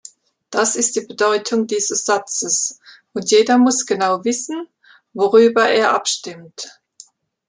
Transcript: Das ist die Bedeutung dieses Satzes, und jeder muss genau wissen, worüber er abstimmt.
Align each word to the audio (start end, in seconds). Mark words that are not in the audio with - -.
Das 0.49 0.75
ist 0.75 0.95
die 0.95 1.05
Bedeutung 1.05 1.67
dieses 1.67 2.05
Satzes, 2.05 2.79
und 3.13 3.29
jeder 3.29 3.59
muss 3.59 3.85
genau 3.85 4.23
wissen, 4.25 4.67
worüber 5.13 5.69
er 5.69 5.93
abstimmt. 5.93 6.81